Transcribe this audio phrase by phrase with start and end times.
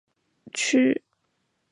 [0.51, 1.03] 去洗温泉